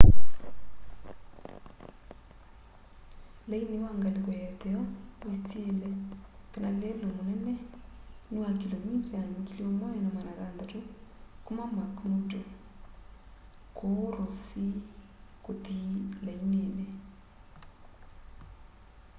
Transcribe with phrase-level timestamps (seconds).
[3.49, 4.83] laini wa ngaliko ya itheo
[5.27, 5.89] wisile
[6.51, 7.53] kana lelu munene
[8.31, 10.79] ni wa kilomita 1600
[11.45, 12.41] kuma mcmurdo
[13.77, 14.75] kuu ross sea
[15.43, 15.79] kuthi
[16.25, 16.85] lainini